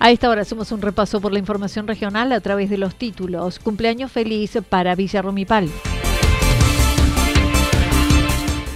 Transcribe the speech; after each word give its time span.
A 0.00 0.12
esta 0.12 0.30
hora 0.30 0.42
hacemos 0.42 0.70
un 0.70 0.80
repaso 0.80 1.20
por 1.20 1.32
la 1.32 1.40
información 1.40 1.88
regional 1.88 2.32
a 2.32 2.40
través 2.40 2.70
de 2.70 2.78
los 2.78 2.94
títulos. 2.94 3.58
Cumpleaños 3.58 4.12
feliz 4.12 4.56
para 4.68 4.94
Villa 4.94 5.22
Rumipal. 5.22 5.68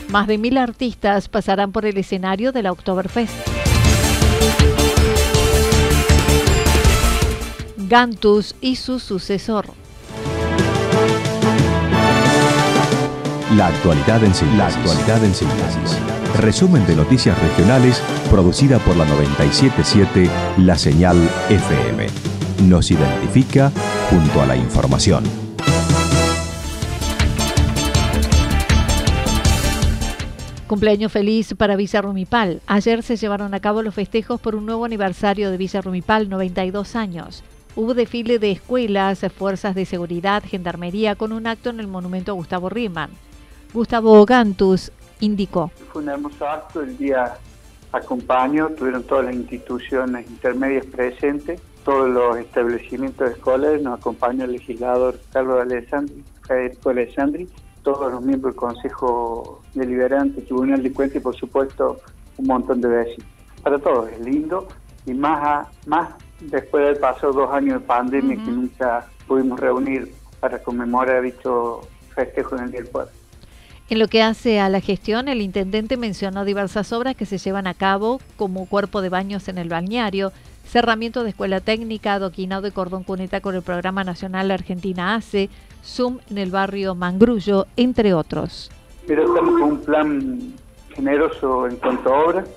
Más 0.09 0.27
de 0.27 0.37
mil 0.37 0.59
artistas 0.59 1.29
pasarán 1.29 1.71
por 1.71 1.87
el 1.87 1.97
escenario 1.97 2.51
de 2.51 2.63
la 2.63 2.73
Oktoberfest. 2.73 3.33
Gantus 7.89 8.57
y 8.61 8.77
su 8.77 8.99
sucesor. 8.99 9.82
La 13.57 13.67
actualidad 13.67 14.25
en 14.25 14.35
síntesis. 14.35 14.57
La 14.57 14.67
actualidad 14.69 15.25
en 15.25 15.35
síntesis. 15.35 15.99
Resumen 16.41 16.87
de 16.87 16.97
noticias 16.97 17.39
regionales 17.39 18.03
producida 18.31 18.79
por 18.79 18.97
la 18.97 19.05
977 19.05 20.31
La 20.59 20.79
Señal 20.79 21.19
FM. 21.51 22.07
Nos 22.67 22.91
identifica 22.91 23.71
junto 24.09 24.41
a 24.41 24.47
la 24.47 24.57
información. 24.57 25.25
Cumpleaños 30.67 31.13
feliz 31.13 31.53
para 31.55 31.77
Villa 31.77 32.01
Rumipal. 32.01 32.63
Ayer 32.67 33.03
se 33.03 33.17
llevaron 33.17 33.53
a 33.53 33.61
cabo 33.61 33.83
los 33.83 33.95
festejos 33.95 34.41
por 34.41 34.55
un 34.55 34.65
nuevo 34.65 34.87
aniversario 34.87 35.51
de 35.51 35.59
Villa 35.59 35.83
Rumipal, 35.83 36.31
92 36.31 36.97
años. 36.97 37.45
Hubo 37.77 37.93
desfile 37.93 38.39
de 38.39 38.53
escuelas, 38.53 39.27
fuerzas 39.37 39.75
de 39.75 39.85
seguridad, 39.85 40.43
gendarmería 40.43 41.17
con 41.17 41.33
un 41.33 41.47
acto 41.47 41.69
en 41.69 41.81
el 41.81 41.87
monumento 41.87 42.33
a 42.33 42.35
Gustavo 42.35 42.71
Riemann. 42.71 43.11
Gustavo 43.73 44.25
Gantus 44.27 44.93
indicó. 45.21 45.71
Fue 45.93 46.03
un 46.03 46.09
hermoso 46.11 46.47
acto, 46.47 46.83
el 46.83 46.97
día 46.99 47.39
acompañó, 47.91 48.69
tuvieron 48.71 49.03
todas 49.05 49.27
las 49.27 49.35
instituciones 49.35 50.29
intermedias 50.29 50.85
presentes, 50.87 51.61
todos 51.85 52.09
los 52.09 52.37
establecimientos 52.39 53.31
escolares, 53.31 53.83
nos 53.83 53.99
acompañó 53.99 54.45
el 54.45 54.53
legislador 54.53 55.19
Carlos 55.33 55.63
Alessandri, 55.63 56.23
Federico 56.47 56.91
Alessandri, 56.91 57.49
todos 57.83 58.13
los 58.13 58.23
miembros 58.23 58.55
del 58.55 58.61
Consejo 58.61 59.63
Deliberante, 59.75 60.43
Tribunal 60.43 60.83
de 60.83 60.93
Cuentas 60.93 61.17
y 61.17 61.21
por 61.21 61.37
supuesto 61.37 61.99
un 62.37 62.47
montón 62.47 62.81
de 62.81 62.89
vecinos. 62.89 63.29
Para 63.63 63.79
todos 63.79 64.11
es 64.11 64.21
lindo 64.21 64.69
y 65.07 65.15
más, 65.15 65.43
a, 65.43 65.71
más 65.87 66.11
después 66.41 66.83
de 66.83 66.89
haber 66.91 67.01
pasado 67.01 67.33
dos 67.33 67.51
años 67.53 67.81
de 67.81 67.87
pandemia 67.87 68.37
que 68.37 68.51
nunca 68.51 69.07
pudimos 69.27 69.59
reunir 69.59 70.13
para 70.41 70.63
conmemorar 70.63 71.23
dicho 71.23 71.81
festejo 72.15 72.57
en 72.57 72.65
el 72.65 72.71
Día 72.71 72.81
del 72.81 72.91
Pueblo. 72.91 73.22
En 73.93 73.99
lo 73.99 74.09
que 74.09 74.23
hace 74.23 74.59
a 74.59 74.71
la 74.71 74.81
gestión, 74.81 75.29
el 75.29 75.43
intendente 75.43 75.99
mencionó 75.99 76.47
diversas 76.47 76.95
obras 76.95 77.15
que 77.15 77.27
se 77.27 77.37
llevan 77.37 77.67
a 77.67 77.75
cabo, 77.75 78.23
como 78.37 78.65
cuerpo 78.65 79.03
de 79.03 79.11
baños 79.11 79.49
en 79.49 79.59
el 79.59 79.69
balneario, 79.69 80.33
cerramiento 80.65 81.23
de 81.23 81.29
escuela 81.29 81.61
técnica, 81.61 82.15
adoquinado 82.15 82.63
de 82.63 82.73
cordón 82.73 83.05
cuneta 83.05 83.43
con 83.43 83.55
el 83.55 83.61
programa 83.61 84.03
nacional 84.03 84.51
Argentina 84.51 85.15
ACE, 85.15 85.51
Zoom 85.85 86.21
en 86.31 86.39
el 86.39 86.51
barrio 86.51 86.95
Mangrullo, 86.95 87.67
entre 87.77 88.15
otros. 88.15 88.71
Pero 89.07 89.27
estamos 89.27 89.61
con 89.61 89.73
un 89.73 89.81
plan 89.83 90.55
generoso 90.95 91.67
en 91.67 91.77
cuanto 91.77 92.15
a 92.15 92.25
obras. 92.25 92.49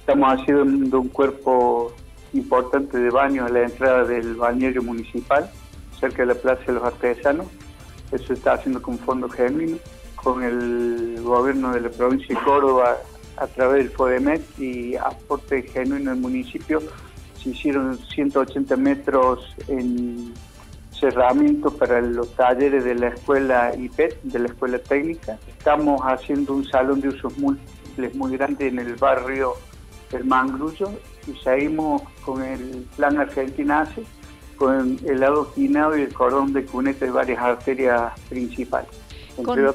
Estamos 0.00 0.32
haciendo 0.32 1.00
un 1.00 1.08
cuerpo 1.10 1.94
importante 2.32 2.98
de 2.98 3.10
baños 3.10 3.48
a 3.48 3.52
la 3.52 3.62
entrada 3.66 4.04
del 4.04 4.34
balneario 4.34 4.82
municipal, 4.82 5.48
cerca 6.00 6.22
de 6.22 6.34
la 6.34 6.34
Plaza 6.34 6.64
de 6.66 6.72
los 6.72 6.82
Artesanos. 6.82 7.46
Eso 8.10 8.32
está 8.32 8.54
haciendo 8.54 8.82
con 8.82 8.98
fondo 8.98 9.28
genuino 9.28 9.78
con 10.22 10.42
el 10.42 11.20
gobierno 11.22 11.72
de 11.72 11.80
la 11.80 11.90
provincia 11.90 12.36
de 12.36 12.44
Córdoba 12.44 12.96
a 13.36 13.46
través 13.46 13.84
del 13.84 13.90
FODEMET 13.90 14.58
y 14.58 14.96
aporte 14.96 15.62
genuino 15.62 16.10
del 16.10 16.20
municipio. 16.20 16.80
Se 17.42 17.50
hicieron 17.50 17.98
180 17.98 18.76
metros 18.76 19.44
en 19.68 20.32
cerramiento 20.92 21.72
para 21.76 22.00
los 22.00 22.32
talleres 22.36 22.84
de 22.84 22.94
la 22.94 23.08
escuela 23.08 23.74
IPET, 23.76 24.22
de 24.22 24.38
la 24.38 24.46
escuela 24.46 24.78
técnica. 24.78 25.38
Estamos 25.48 26.00
haciendo 26.02 26.54
un 26.54 26.64
salón 26.64 27.00
de 27.00 27.08
usos 27.08 27.36
múltiples 27.38 28.14
muy 28.14 28.36
grande 28.36 28.68
en 28.68 28.78
el 28.78 28.94
barrio 28.94 29.54
del 30.12 30.24
Mangrullo 30.24 30.92
y 31.26 31.32
seguimos 31.42 32.02
con 32.24 32.42
el 32.42 32.86
plan 32.96 33.18
Argentina 33.18 33.80
ACE, 33.80 34.04
con 34.56 35.00
el 35.04 35.24
adoquinado 35.24 35.98
y 35.98 36.02
el 36.02 36.12
cordón 36.12 36.52
de 36.52 36.64
cuneta 36.64 37.06
de 37.06 37.10
varias 37.10 37.40
arterias 37.40 38.12
principales 38.28 38.90
entre 39.36 39.70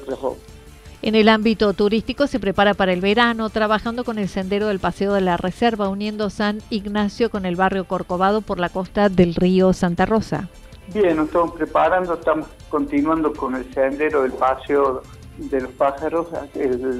En 1.01 1.15
el 1.15 1.29
ámbito 1.29 1.73
turístico 1.73 2.27
se 2.27 2.39
prepara 2.39 2.73
para 2.73 2.93
el 2.93 3.01
verano, 3.01 3.49
trabajando 3.49 4.03
con 4.03 4.17
el 4.17 4.29
sendero 4.29 4.67
del 4.67 4.79
Paseo 4.79 5.13
de 5.13 5.21
la 5.21 5.37
Reserva, 5.37 5.89
uniendo 5.89 6.29
San 6.29 6.59
Ignacio 6.69 7.29
con 7.29 7.45
el 7.45 7.55
barrio 7.55 7.85
Corcovado 7.85 8.41
por 8.41 8.59
la 8.59 8.69
costa 8.69 9.09
del 9.09 9.35
río 9.35 9.73
Santa 9.73 10.05
Rosa. 10.05 10.49
Bien, 10.93 11.17
nos 11.17 11.27
estamos 11.27 11.51
preparando, 11.53 12.13
estamos 12.13 12.47
continuando 12.69 13.33
con 13.33 13.55
el 13.55 13.73
sendero 13.73 14.23
del 14.23 14.31
Paseo 14.31 15.03
de 15.37 15.61
los 15.61 15.71
Pájaros, 15.71 16.27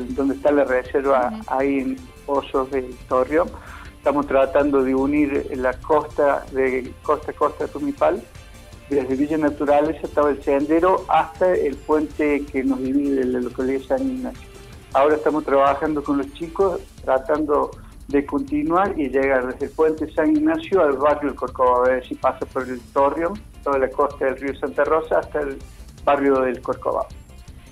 donde 0.10 0.36
está 0.36 0.52
la 0.52 0.66
reserva 0.66 1.32
ahí 1.48 1.80
en 1.80 1.98
Osos 2.26 2.70
de 2.72 2.84
Torreón. 3.08 3.50
Estamos 3.98 4.28
tratando 4.28 4.84
de 4.84 4.94
unir 4.94 5.50
la 5.56 5.74
costa 5.74 6.46
de 6.52 6.94
costa 7.02 7.32
a 7.32 7.34
costa 7.34 7.66
de 7.66 7.72
Tumipal 7.72 8.22
desde 8.90 9.16
Villa 9.16 9.38
Naturales 9.38 9.98
estaba 10.04 10.30
el 10.30 10.42
sendero 10.44 11.06
hasta 11.10 11.54
el 11.54 11.76
puente 11.76 12.46
que 12.46 12.64
nos 12.64 12.80
divide 12.80 13.16
de 13.16 13.26
la 13.26 13.40
localidad 13.42 13.80
de 13.80 13.86
San 13.86 14.02
Ignacio. 14.10 14.48
Ahora 14.94 15.16
estamos 15.16 15.44
trabajando 15.44 16.04
con 16.04 16.18
los 16.18 16.34
chicos 16.34 16.80
tratando 17.04 17.72
de 18.08 18.26
continuar 18.26 18.98
y 18.98 19.10
llegar 19.10 19.48
desde 19.48 19.66
el 19.66 19.72
puente 19.72 20.12
San 20.14 20.36
Ignacio 20.36 20.82
al 20.82 20.98
barrio 20.98 21.30
del 21.30 21.36
Corcovado, 21.36 21.86
a 21.86 21.90
ver 21.90 22.08
si 22.08 22.16
pasa 22.16 22.46
por 22.46 22.68
el 22.68 22.80
Torreón, 22.94 23.34
toda 23.64 23.80
la 23.80 23.90
costa 23.90 24.26
del 24.26 24.38
río 24.38 24.58
Santa 24.58 24.86
Rosa 24.86 25.20
hasta 25.20 25.42
el 25.42 25.58
barrio 26.06 26.40
del 26.40 26.62
Corcovado. 26.62 27.08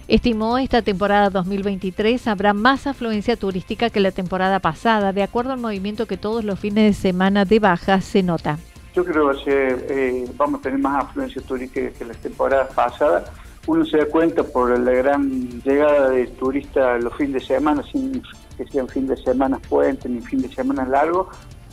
Estimó 0.07 0.59
esta 0.59 0.83
temporada 0.83 1.31
2023 1.31 2.27
habrá 2.27 2.53
más 2.53 2.85
afluencia 2.85 3.37
turística 3.37 3.89
que 3.89 3.99
la 3.99 4.11
temporada 4.11 4.59
pasada, 4.59 5.13
de 5.13 5.23
acuerdo 5.23 5.53
al 5.53 5.59
movimiento 5.59 6.05
que 6.05 6.17
todos 6.17 6.43
los 6.43 6.59
fines 6.59 6.95
de 6.95 7.01
semana 7.01 7.45
de 7.45 7.59
baja 7.59 8.01
se 8.01 8.21
nota. 8.21 8.59
Yo 8.95 9.03
creo 9.03 9.31
que 9.43 9.75
eh, 9.89 10.25
vamos 10.37 10.61
a 10.61 10.63
tener 10.63 10.79
más 10.79 11.03
afluencia 11.03 11.41
turística 11.41 11.89
que 11.91 12.05
las 12.05 12.17
temporadas 12.17 12.73
pasadas. 12.73 13.29
Uno 13.67 13.83
se 13.83 13.97
da 13.97 14.05
cuenta 14.05 14.41
por 14.41 14.79
la 14.79 14.91
gran 14.91 15.61
llegada 15.63 16.09
de 16.11 16.27
turistas 16.27 17.03
los 17.03 17.13
fines 17.17 17.41
de 17.41 17.55
semana, 17.55 17.83
sin 17.91 18.23
que 18.55 18.65
sean 18.67 18.87
fin 18.87 19.05
de 19.05 19.17
semana 19.17 19.59
puentes 19.67 20.09
ni 20.09 20.21
fin 20.21 20.41
de 20.41 20.47
semana 20.47 20.85
largos. 20.85 21.27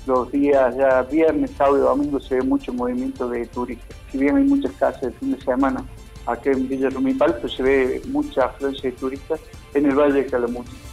Los 0.04 0.32
días 0.32 0.74
ya 0.76 1.02
viernes, 1.02 1.52
sábado 1.56 1.76
y 1.78 1.80
domingo 1.82 2.18
se 2.18 2.36
ve 2.36 2.42
mucho 2.42 2.72
movimiento 2.72 3.28
de 3.28 3.46
turistas. 3.46 3.96
Si 4.10 4.18
bien 4.18 4.36
hay 4.36 4.44
muchas 4.44 4.72
casas 4.72 5.02
de 5.02 5.12
fin 5.12 5.32
de 5.32 5.40
semana 5.42 5.84
aquí 6.26 6.48
en 6.48 6.68
Villa 6.68 6.90
Rumipal, 6.90 7.38
pues 7.40 7.52
se 7.52 7.62
ve 7.62 8.02
mucha 8.08 8.46
afluencia 8.46 8.90
de 8.90 8.96
turistas 8.96 9.38
en 9.74 9.86
el 9.86 9.94
Valle 9.94 10.24
de 10.24 10.26
Calamuchita. 10.26 10.91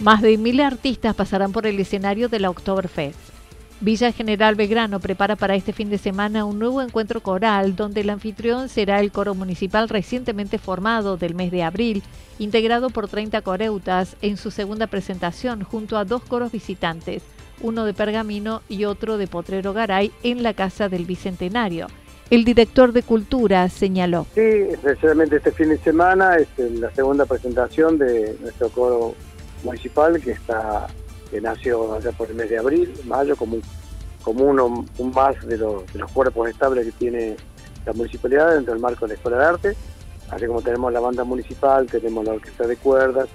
Más 0.00 0.22
de 0.22 0.38
mil 0.38 0.60
artistas 0.62 1.14
pasarán 1.14 1.52
por 1.52 1.66
el 1.66 1.78
escenario 1.78 2.30
de 2.30 2.40
la 2.40 2.48
Oktoberfest. 2.48 3.18
Villa 3.82 4.12
General 4.12 4.54
Belgrano 4.54 4.98
prepara 4.98 5.36
para 5.36 5.54
este 5.54 5.74
fin 5.74 5.90
de 5.90 5.98
semana 5.98 6.46
un 6.46 6.58
nuevo 6.58 6.80
encuentro 6.80 7.20
coral 7.20 7.76
donde 7.76 8.00
el 8.00 8.08
anfitrión 8.08 8.70
será 8.70 9.00
el 9.00 9.12
coro 9.12 9.34
municipal 9.34 9.90
recientemente 9.90 10.56
formado 10.56 11.18
del 11.18 11.34
mes 11.34 11.50
de 11.50 11.64
abril, 11.64 12.02
integrado 12.38 12.88
por 12.88 13.08
30 13.08 13.42
coreutas 13.42 14.16
en 14.22 14.38
su 14.38 14.50
segunda 14.50 14.86
presentación 14.86 15.64
junto 15.64 15.98
a 15.98 16.06
dos 16.06 16.22
coros 16.22 16.50
visitantes, 16.50 17.22
uno 17.60 17.84
de 17.84 17.92
Pergamino 17.92 18.62
y 18.70 18.86
otro 18.86 19.18
de 19.18 19.26
Potrero 19.26 19.74
Garay 19.74 20.12
en 20.22 20.42
la 20.42 20.54
Casa 20.54 20.88
del 20.88 21.04
Bicentenario. 21.04 21.88
El 22.30 22.44
director 22.44 22.92
de 22.92 23.02
Cultura 23.02 23.68
señaló. 23.68 24.24
Sí, 24.34 24.40
especialmente 24.40 25.36
este 25.36 25.50
fin 25.50 25.68
de 25.68 25.78
semana 25.78 26.36
es 26.36 26.48
la 26.58 26.90
segunda 26.92 27.26
presentación 27.26 27.98
de 27.98 28.36
nuestro 28.40 28.68
coro 28.68 29.14
municipal 29.62 30.20
que 30.20 30.32
está 30.32 30.88
que 31.30 31.40
nació 31.40 31.94
allá 31.94 32.10
por 32.12 32.28
el 32.28 32.34
mes 32.34 32.50
de 32.50 32.58
abril, 32.58 32.92
mayo, 33.04 33.36
como, 33.36 33.58
como 34.22 34.44
uno 34.44 34.84
un 34.98 35.10
más 35.12 35.40
de 35.46 35.56
los, 35.56 35.90
de 35.92 36.00
los 36.00 36.10
cuerpos 36.10 36.48
estables 36.48 36.86
que 36.86 36.92
tiene 36.92 37.36
la 37.86 37.92
municipalidad 37.92 38.54
dentro 38.54 38.72
del 38.72 38.82
marco 38.82 39.06
de 39.06 39.08
la 39.08 39.14
Escuela 39.14 39.38
de 39.38 39.44
Arte. 39.44 39.76
Así 40.30 40.46
como 40.46 40.62
tenemos 40.62 40.92
la 40.92 41.00
banda 41.00 41.24
municipal, 41.24 41.86
tenemos 41.86 42.24
la 42.24 42.32
orquesta 42.32 42.66
de 42.66 42.76
cuerdas, 42.76 43.28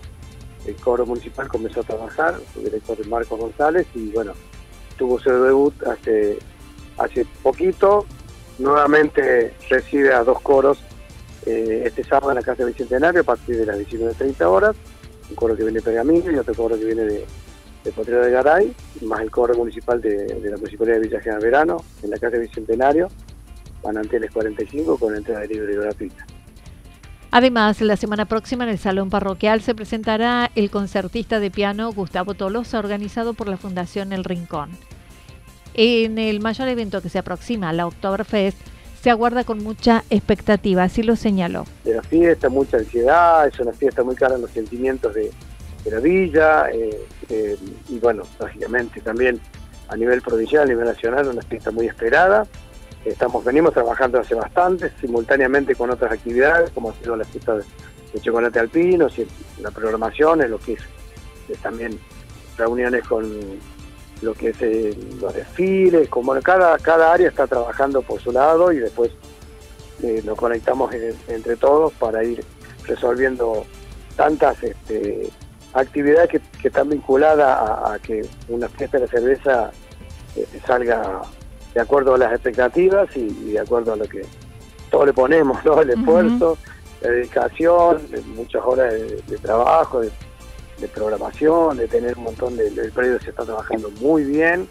el 0.66 0.76
coro 0.76 1.06
municipal 1.06 1.48
comenzó 1.48 1.82
a 1.82 1.84
trabajar, 1.84 2.36
el 2.58 2.64
director 2.64 2.98
de 2.98 3.06
Marcos 3.06 3.40
González, 3.40 3.86
y 3.94 4.10
bueno, 4.12 4.34
tuvo 4.98 5.20
su 5.20 5.30
debut 5.30 5.74
hace, 5.84 6.40
hace 6.98 7.26
poquito. 7.44 8.06
Nuevamente 8.58 9.54
recibe 9.70 10.14
a 10.14 10.24
dos 10.24 10.40
coros 10.42 10.80
eh, 11.46 11.84
este 11.86 12.04
sábado 12.04 12.32
en 12.32 12.36
la 12.36 12.42
Casa 12.42 12.64
Bicentenario 12.64 13.22
a 13.22 13.26
partir 13.26 13.58
de 13.58 13.66
las 13.66 13.78
19.30 13.78 14.46
horas. 14.46 14.76
Un 15.30 15.36
coro 15.36 15.56
que 15.56 15.64
viene 15.64 15.80
de 15.80 15.84
Pergamino 15.84 16.32
y 16.32 16.36
otro 16.36 16.54
coro 16.54 16.78
que 16.78 16.86
viene 16.86 17.04
de, 17.04 17.26
de 17.86 17.92
Potrero 17.92 18.26
de 18.26 18.32
Garay, 18.32 18.76
más 19.02 19.22
el 19.22 19.32
coro 19.32 19.56
municipal 19.56 20.02
de, 20.02 20.28
la 20.44 20.58
Municipalidad 20.58 20.96
de 20.98 21.02
Villa 21.02 21.22
General 21.22 21.42
Verano, 21.44 21.78
en 22.04 22.10
la 22.10 22.18
Casa 22.18 22.38
Bicentenario, 22.38 23.10
Manantiales 23.84 24.32
45, 24.32 24.98
con 24.98 25.16
entrada 25.16 25.46
libre 25.46 25.74
y 25.74 25.76
gratuita. 25.76 26.26
Además, 27.30 27.82
la 27.82 27.98
semana 27.98 28.26
próxima 28.26 28.64
en 28.64 28.72
el 28.72 28.80
Salón 28.80 29.10
Parroquial 29.10 29.62
se 29.62 29.76
presentará 29.76 30.52
el 30.56 30.72
concertista 30.72 31.40
de 31.40 31.52
piano 31.52 31.92
Gustavo 31.92 32.34
Tolosa, 32.34 32.80
organizado 32.80 33.34
por 33.34 33.48
la 33.48 33.58
Fundación 33.58 34.14
El 34.14 34.24
Rincón. 34.24 34.70
En 35.74 36.18
el 36.18 36.40
mayor 36.40 36.70
evento 36.70 37.02
que 37.02 37.10
se 37.10 37.20
aproxima, 37.20 37.74
la 37.74 37.88
Oktoberfest, 37.88 38.58
se 39.06 39.12
aguarda 39.12 39.44
con 39.44 39.60
mucha 39.64 40.04
expectativa, 40.10 40.82
así 40.82 41.04
lo 41.04 41.16
señaló. 41.16 41.66
De 41.84 41.94
la 41.94 42.02
fiesta, 42.02 42.50
mucha 42.50 42.78
ansiedad, 42.78 43.48
es 43.48 43.60
una 43.60 43.72
fiesta 43.72 44.02
muy 44.02 44.16
cara 44.16 44.34
en 44.34 44.42
los 44.42 44.50
sentimientos 44.50 45.14
de, 45.14 45.30
de 45.84 45.92
la 45.92 46.00
villa 46.00 46.72
eh, 46.72 47.06
eh, 47.30 47.56
y 47.88 48.00
bueno, 48.00 48.24
lógicamente 48.40 49.02
también 49.02 49.40
a 49.90 49.96
nivel 49.96 50.24
provincial, 50.24 50.64
a 50.64 50.66
nivel 50.66 50.86
nacional, 50.86 51.28
una 51.28 51.44
fiesta 51.44 51.70
muy 51.70 51.86
esperada. 51.86 52.48
Estamos, 53.06 53.46
venimos 53.46 53.76
trabajando 53.76 54.20
hace 54.20 54.34
bastante, 54.34 54.90
simultáneamente 55.00 55.76
con 55.76 55.92
otras 55.92 56.12
actividades, 56.12 56.72
como 56.72 56.90
ha 56.90 56.96
sido 56.96 57.16
la 57.16 57.26
fiesta 57.26 57.58
de, 57.58 57.64
chocolate 58.22 58.58
alpino, 58.58 59.08
la 59.62 59.70
programación, 59.70 60.50
lo 60.50 60.58
que 60.58 60.74
es, 60.74 61.60
también 61.62 62.00
reuniones 62.58 63.04
con 63.08 63.24
lo 64.22 64.34
que 64.34 64.50
es 64.50 64.62
eh, 64.62 64.98
los 65.20 65.34
desfiles, 65.34 66.10
como 66.10 66.34
cada, 66.42 66.78
cada 66.78 67.14
área 67.14 67.30
está 67.30 67.48
trabajando 67.48 68.02
por 68.02 68.22
su 68.22 68.32
lado 68.32 68.72
y 68.72 68.80
después 68.80 69.12
nos 70.24 70.38
conectamos 70.38 70.94
entre 71.28 71.56
todos 71.56 71.92
para 71.94 72.24
ir 72.24 72.44
resolviendo 72.86 73.66
tantas 74.16 74.62
este, 74.62 75.30
actividades 75.74 76.30
que, 76.30 76.68
están 76.68 76.90
vinculadas 76.90 77.48
a, 77.48 78.00
que 78.00 78.26
una 78.48 78.68
fiesta 78.70 78.98
de 78.98 79.08
cerveza 79.08 79.72
eh, 80.36 80.48
salga 80.66 81.22
de 81.74 81.82
acuerdo 81.82 82.16
a 82.16 82.18
las 82.18 82.34
expectativas 82.34 83.08
y, 83.16 83.52
de 83.52 83.60
acuerdo 83.60 83.94
a 83.94 83.96
lo 83.98 84.06
que 84.06 84.22
todos 84.90 85.06
le 85.08 85.14
ponemos, 85.14 85.64
¿no? 85.66 85.82
el 85.82 85.90
esfuerzo, 85.92 86.58
la 87.02 87.10
dedicación, 87.10 88.02
muchas 88.36 88.64
horas 88.66 88.94
de, 88.94 89.38
trabajo, 89.38 90.02
de, 90.02 90.10
programación, 90.94 91.78
de 91.78 91.88
tener 91.88 92.18
un 92.18 92.26
montón 92.26 92.58
de... 92.58 92.68
El 92.68 92.92
predio 92.92 93.20
se 93.20 93.30
está 93.30 93.44
trabajando 93.44 93.90
muy 94.02 94.24
bien. 94.24 94.68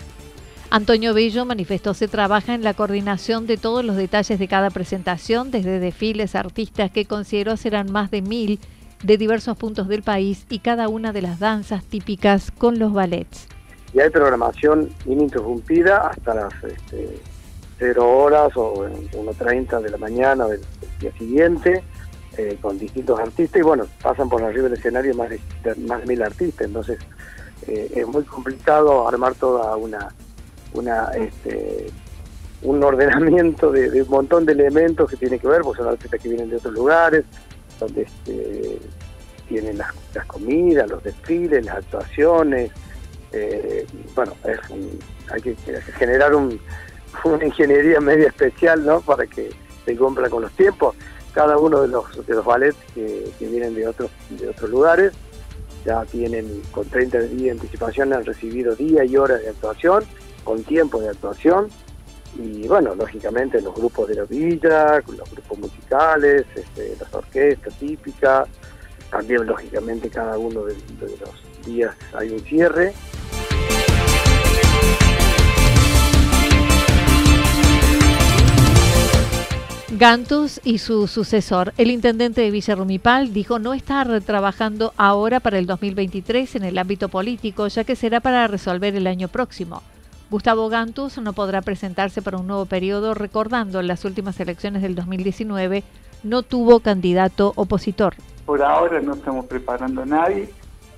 Antonio 0.71 1.15
Bello 1.15 1.45
manifestó 1.45 1.95
se 1.95 2.09
trabaja 2.09 2.55
en 2.55 2.65
la 2.65 2.75
coordinación 2.75 3.47
de 3.47 3.57
todos 3.57 3.85
los 3.85 3.97
detalles 3.97 4.39
de 4.39 4.49
cada 4.49 4.71
presentación, 4.71 5.51
desde 5.51 5.79
desfiles, 5.79 6.35
artistas 6.35 6.91
que 6.91 7.05
consideró 7.05 7.57
serán 7.57 7.93
más 7.93 8.11
de 8.11 8.23
mil 8.23 8.59
de 9.05 9.19
diversos 9.19 9.57
puntos 9.57 9.87
del 9.87 10.03
país 10.03 10.47
y 10.49 10.61
cada 10.61 10.89
una 10.89 11.13
de 11.13 11.23
las 11.23 11.39
danzas 11.39 11.85
típicas 11.85 12.51
con 12.51 12.79
los 12.79 12.93
ballets. 12.93 13.47
Y 13.93 14.01
hay 14.01 14.11
programación 14.11 14.89
ininterrumpida 15.07 16.09
hasta 16.09 16.35
las 16.35 16.53
este, 16.65 17.21
0 17.79 18.19
horas 18.19 18.57
o 18.57 18.87
1.30 18.87 19.81
de 19.83 19.91
la 19.91 19.99
mañana 19.99 20.47
del, 20.47 20.61
día 21.01 21.13
siguiente, 21.19 21.85
eh, 22.37 22.59
con 22.61 22.79
distintos 22.79 23.19
artistas, 23.19 23.61
y 23.61 23.63
bueno, 23.63 23.87
pasan 24.03 24.29
por 24.29 24.43
arriba 24.43 24.65
del 24.65 24.79
escenario 24.79 25.15
más 25.15 25.31
de, 25.31 25.41
más 25.87 26.01
de 26.01 26.07
mil 26.07 26.23
artistas, 26.23 26.67
entonces 26.67 26.99
eh, 27.67 27.93
es 27.95 28.07
muy 28.07 28.25
complicado 28.25 29.07
armar 29.09 29.35
toda 29.35 29.77
una, 29.77 30.13
una 30.75 31.11
este, 31.15 31.89
un 32.65 32.83
ordenamiento 32.83 33.71
de, 33.71 34.03
un 34.03 34.09
montón 34.09 34.47
de 34.47 34.53
elementos 34.53 35.09
que 35.09 35.17
tiene 35.17 35.39
que 35.39 35.47
ver, 35.47 35.63
pues 35.63 35.79
son 35.79 35.89
artistas 35.89 36.21
que 36.21 36.29
vienen 36.29 36.51
de 36.51 36.57
otros 36.57 36.75
lugares, 36.75 37.25
donde 37.79 38.03
este, 38.03 38.79
tienen 39.49 39.79
las, 39.79 39.93
comidas, 40.27 40.91
los 40.91 41.03
desfiles, 41.03 41.65
las 41.65 41.77
actuaciones. 41.77 42.71
Eh, 43.33 43.87
bueno, 44.15 44.33
hay 45.31 45.41
que 45.43 45.57
generar 45.99 46.35
una 46.35 47.45
ingeniería 47.45 48.01
media 48.01 48.29
especial 48.29 48.85
¿no? 48.85 49.01
para 49.01 49.27
que 49.27 49.51
se 49.85 49.97
cumpla 49.97 50.29
con 50.31 50.43
los 50.43 50.53
tiempos. 50.53 50.97
Cada 51.35 51.59
uno 51.59 51.83
de 51.83 51.89
los, 51.89 52.27
de 52.27 52.35
los 52.35 52.45
ballets 52.45 52.77
que, 52.95 53.33
vienen 53.41 53.75
de 53.75 53.89
otros, 53.89 54.11
de 54.31 54.49
otros 54.49 54.71
lugares. 54.71 55.13
Ya 55.85 56.05
tienen 56.05 56.63
con 56.71 56.89
30 56.89 57.19
días 57.19 57.43
de 57.43 57.51
anticipación, 57.51 58.13
han 58.13 58.25
recibido 58.25 58.75
días 58.75 59.07
y 59.07 59.17
horas 59.17 59.43
de 59.43 59.51
actuación, 59.51 60.05
con 60.45 60.63
tiempo 60.65 61.01
de 61.01 61.11
actuación. 61.11 61.69
Y 62.37 62.67
bueno, 62.67 62.95
lógicamente 62.95 63.61
los 63.61 63.75
grupos 63.75 64.09
de 64.09 64.15
la 64.15 64.25
villa, 64.25 65.03
los 65.07 65.31
grupos 65.31 65.59
musicales, 65.59 66.47
este, 66.55 66.97
las 66.99 67.13
orquestas 67.13 67.75
típicas, 67.79 68.49
también 69.11 69.47
lógicamente 69.47 70.11
cada 70.11 70.37
uno 70.39 70.65
de, 70.65 70.75
los 71.01 71.65
días 71.67 71.95
hay 72.15 72.31
un 72.31 72.41
cierre. 72.41 72.93
Gantus 79.97 80.61
y 80.65 80.79
su 80.79 81.07
sucesor, 81.07 81.73
el 81.79 81.89
intendente 81.89 82.41
de 82.41 82.51
Villa 82.51 82.75
Rumipal, 82.75 83.33
dijo 83.33 83.61
no 83.61 83.75
estar 83.75 84.21
trabajando 84.23 84.93
ahora 84.97 85.39
para 85.39 85.57
el 85.57 85.67
2023 85.67 86.57
en 86.57 86.65
el 86.65 86.79
ámbito 86.79 87.09
político, 87.09 87.69
ya 87.69 87.85
que 87.85 87.95
será 87.95 88.19
para 88.19 88.49
resolver 88.49 88.97
el 88.97 89.07
año 89.07 89.29
próximo. 89.29 89.85
Gustavo 90.31 90.69
Gantus 90.69 91.19
no 91.19 91.33
podrá 91.33 91.63
presentarse 91.63 92.23
para 92.23 92.39
un 92.39 92.49
nuevo 92.49 92.67
periodo, 92.67 93.15
recordando 93.15 93.79
en 93.79 93.87
las 93.87 94.05
últimas 94.05 94.41
elecciones 94.41 94.83
del 94.83 94.97
2019 94.97 95.85
no 96.25 96.43
tuvo 96.43 96.81
candidato 96.81 97.53
opositor. 97.55 98.17
Por 98.47 98.63
ahora 98.63 99.01
no 99.01 99.15
estamos 99.15 99.47
preparando 99.47 100.03
a 100.03 100.07
nadie. 100.07 100.51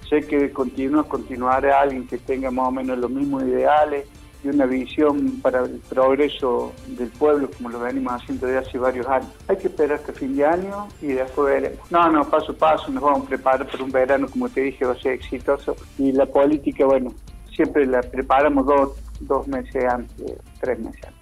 Sé 0.08 0.22
que 0.22 0.38
de 0.38 0.52
continuo 0.52 1.04
continuará 1.04 1.82
alguien 1.82 2.06
que 2.06 2.16
tenga 2.16 2.50
más 2.50 2.68
o 2.68 2.70
menos 2.70 2.96
los 2.96 3.10
mismos 3.10 3.42
ideales 3.42 4.06
y 4.46 4.48
una 4.48 4.66
visión 4.66 5.40
para 5.42 5.64
el 5.64 5.80
progreso 5.88 6.72
del 6.86 7.08
pueblo 7.10 7.50
como 7.56 7.70
lo 7.70 7.80
venimos 7.80 8.14
haciendo 8.14 8.46
desde 8.46 8.68
hace 8.68 8.78
varios 8.78 9.06
años. 9.06 9.28
Hay 9.48 9.56
que 9.56 9.68
esperar 9.68 9.98
hasta 9.98 10.12
fin 10.12 10.36
de 10.36 10.44
año 10.44 10.88
y 11.02 11.08
después 11.08 11.52
veremos. 11.52 11.90
No, 11.90 12.10
no, 12.10 12.24
paso 12.28 12.52
a 12.52 12.56
paso 12.56 12.90
nos 12.90 13.02
vamos 13.02 13.26
a 13.26 13.28
preparar 13.28 13.66
para 13.66 13.82
un 13.82 13.90
verano, 13.90 14.28
como 14.28 14.48
te 14.48 14.62
dije, 14.62 14.84
va 14.84 14.92
a 14.92 15.00
ser 15.00 15.12
exitoso. 15.14 15.76
Y 15.98 16.12
la 16.12 16.26
política, 16.26 16.86
bueno, 16.86 17.12
siempre 17.54 17.86
la 17.86 18.00
preparamos 18.00 18.66
dos, 18.66 18.98
dos 19.20 19.48
meses 19.48 19.84
antes, 19.84 20.32
tres 20.60 20.78
meses 20.78 21.04
antes. 21.04 21.15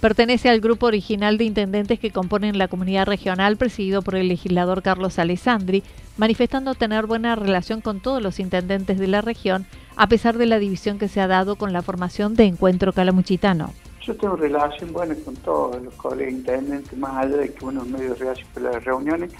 Pertenece 0.00 0.50
al 0.50 0.60
grupo 0.60 0.86
original 0.86 1.38
de 1.38 1.44
intendentes 1.44 1.98
que 1.98 2.10
componen 2.10 2.58
la 2.58 2.68
comunidad 2.68 3.06
regional 3.06 3.56
presidido 3.56 4.02
por 4.02 4.14
el 4.14 4.28
legislador 4.28 4.82
Carlos 4.82 5.18
Alessandri, 5.18 5.82
manifestando 6.18 6.74
tener 6.74 7.06
buena 7.06 7.34
relación 7.34 7.80
con 7.80 8.00
todos 8.00 8.22
los 8.22 8.38
intendentes 8.38 8.98
de 8.98 9.06
la 9.06 9.22
región, 9.22 9.64
a 9.96 10.06
pesar 10.06 10.36
de 10.36 10.44
la 10.44 10.58
división 10.58 10.98
que 10.98 11.08
se 11.08 11.22
ha 11.22 11.26
dado 11.26 11.56
con 11.56 11.72
la 11.72 11.80
formación 11.80 12.34
de 12.34 12.44
Encuentro 12.44 12.92
Calamuchitano. 12.92 13.72
Yo 14.02 14.14
tengo 14.14 14.36
relación 14.36 14.92
buena 14.92 15.14
con 15.24 15.34
todos 15.36 15.82
los 15.82 15.94
colegas 15.94 16.32
intendentes, 16.32 16.96
más 16.96 17.24
allá 17.24 17.38
de 17.38 17.52
que 17.52 17.64
uno 17.64 17.82
es 17.82 17.88
medio 17.88 18.14
reacio 18.14 18.46
para 18.52 18.72
las 18.72 18.84
reuniones, 18.84 19.32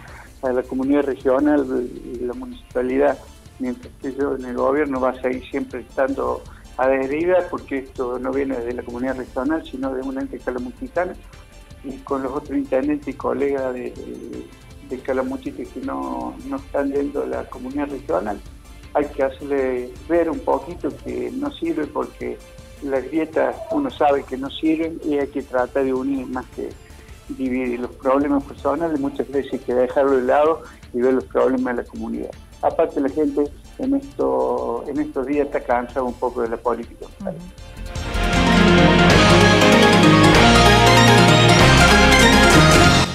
a 0.42 0.52
la 0.52 0.62
comunidad 0.62 1.02
regional 1.02 1.66
y 2.14 2.24
la 2.24 2.32
municipalidad, 2.32 3.18
mientras 3.58 3.92
que 4.00 4.14
yo 4.14 4.36
en 4.36 4.44
el 4.46 4.56
gobierno 4.56 5.00
va 5.00 5.10
a 5.10 5.20
seguir 5.20 5.44
siempre 5.50 5.80
estando 5.80 6.42
adherida, 6.76 7.48
porque 7.50 7.78
esto 7.78 8.18
no 8.18 8.32
viene 8.32 8.58
de 8.58 8.74
la 8.74 8.82
comunidad 8.82 9.16
regional, 9.16 9.64
sino 9.64 9.92
de 9.94 10.02
una 10.02 10.20
ente 10.22 10.38
calamuchitana, 10.38 11.14
y 11.84 11.98
con 11.98 12.22
los 12.22 12.32
otros 12.32 12.58
intendentes 12.58 13.08
y 13.08 13.12
colegas 13.14 13.72
de, 13.74 13.92
de 14.88 14.98
Calamuchita 15.00 15.62
que 15.64 15.80
no, 15.80 16.34
no 16.46 16.56
están 16.56 16.90
dentro 16.90 17.22
de 17.22 17.28
la 17.28 17.44
comunidad 17.44 17.88
regional, 17.88 18.40
hay 18.94 19.04
que 19.06 19.22
hacerle 19.22 19.90
ver 20.08 20.30
un 20.30 20.40
poquito 20.40 20.88
que 21.04 21.30
no 21.32 21.50
sirve 21.52 21.86
porque 21.86 22.38
las 22.82 23.04
grietas 23.04 23.56
uno 23.70 23.90
sabe 23.90 24.22
que 24.24 24.36
no 24.36 24.50
sirven 24.50 25.00
y 25.04 25.18
hay 25.18 25.28
que 25.28 25.42
tratar 25.42 25.84
de 25.84 25.92
unir 25.92 26.26
más 26.26 26.46
que 26.54 26.70
dividir 27.28 27.80
los 27.80 27.90
problemas 27.92 28.44
personales, 28.44 29.00
muchas 29.00 29.28
veces 29.28 29.54
hay 29.54 29.58
que 29.58 29.74
dejarlo 29.74 30.12
de 30.12 30.22
lado 30.22 30.62
y 30.92 31.00
ver 31.00 31.14
los 31.14 31.24
problemas 31.24 31.76
de 31.76 31.82
la 31.82 31.88
comunidad. 31.88 32.30
Aparte 32.62 33.00
la 33.00 33.08
gente 33.08 33.44
en, 33.78 33.94
en 33.94 35.00
estos 35.00 35.26
días 35.26 35.46
está 35.46 35.60
cansada 35.60 36.02
un 36.02 36.14
poco 36.14 36.42
de 36.42 36.48
la 36.48 36.56
política. 36.56 37.06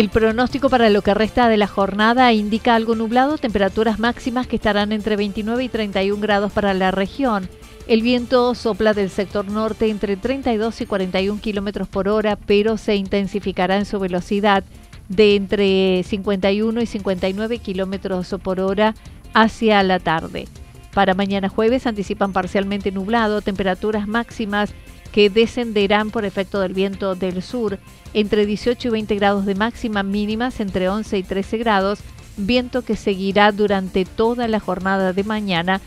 El 0.00 0.08
pronóstico 0.08 0.70
para 0.70 0.88
lo 0.88 1.02
que 1.02 1.12
resta 1.12 1.50
de 1.50 1.58
la 1.58 1.66
jornada 1.66 2.32
indica 2.32 2.74
algo 2.74 2.94
nublado, 2.94 3.36
temperaturas 3.36 3.98
máximas 3.98 4.46
que 4.46 4.56
estarán 4.56 4.92
entre 4.92 5.14
29 5.14 5.62
y 5.62 5.68
31 5.68 6.22
grados 6.22 6.52
para 6.52 6.72
la 6.72 6.90
región. 6.90 7.50
El 7.86 8.00
viento 8.00 8.54
sopla 8.54 8.94
del 8.94 9.10
sector 9.10 9.50
norte 9.50 9.90
entre 9.90 10.16
32 10.16 10.80
y 10.80 10.86
41 10.86 11.42
kilómetros 11.42 11.86
por 11.86 12.08
hora, 12.08 12.36
pero 12.36 12.78
se 12.78 12.96
intensificará 12.96 13.76
en 13.76 13.84
su 13.84 14.00
velocidad 14.00 14.64
de 15.10 15.36
entre 15.36 16.02
51 16.02 16.80
y 16.80 16.86
59 16.86 17.58
kilómetros 17.58 18.34
por 18.42 18.58
hora 18.60 18.94
hacia 19.34 19.82
la 19.82 19.98
tarde. 19.98 20.48
Para 20.94 21.12
mañana 21.12 21.50
jueves 21.50 21.86
anticipan 21.86 22.32
parcialmente 22.32 22.90
nublado, 22.90 23.42
temperaturas 23.42 24.08
máximas 24.08 24.72
que 25.12 25.30
descenderán 25.30 26.10
por 26.10 26.24
efecto 26.24 26.60
del 26.60 26.74
viento 26.74 27.14
del 27.14 27.42
sur 27.42 27.78
entre 28.14 28.46
18 28.46 28.88
y 28.88 28.90
20 28.90 29.14
grados 29.16 29.46
de 29.46 29.54
máxima 29.54 30.02
mínimas 30.02 30.60
entre 30.60 30.88
11 30.88 31.18
y 31.18 31.22
13 31.22 31.58
grados, 31.58 32.00
viento 32.36 32.82
que 32.82 32.96
seguirá 32.96 33.52
durante 33.52 34.04
toda 34.04 34.48
la 34.48 34.60
jornada 34.60 35.12
de 35.12 35.24
mañana 35.24 35.80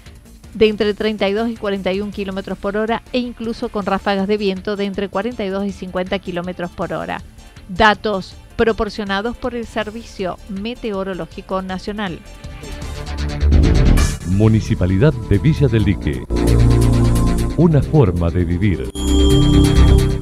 de 0.54 0.70
entre 0.70 0.94
32 0.94 1.50
y 1.50 1.56
41 1.56 2.12
kilómetros 2.12 2.58
por 2.58 2.78
hora 2.78 3.02
e 3.12 3.20
incluso 3.20 3.70
con 3.70 3.86
ráfagas 3.86 4.28
de 4.28 4.38
viento 4.38 4.76
de 4.76 4.86
entre 4.86 5.10
42 5.10 5.66
y 5.66 5.72
50 5.72 6.20
kilómetros 6.20 6.72
por 6.72 6.94
hora. 6.94 7.22
Datos 7.70 8.36
proporcionados 8.56 9.36
por 9.36 9.56
el 9.56 9.66
Servicio 9.66 10.38
Meteorológico 10.50 11.62
Nacional. 11.62 12.20
Municipalidad 14.28 15.14
de 15.30 15.38
Villa 15.38 15.68
del 15.68 15.84
Lique. 15.84 16.24
Una 17.58 17.82
forma 17.82 18.30
de 18.30 18.46
vivir. 18.46 19.03